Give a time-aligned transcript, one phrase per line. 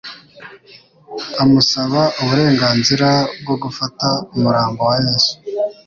[1.43, 3.09] amusaba uburenganzira
[3.41, 5.33] bwo gufata umurambo wa Yesu.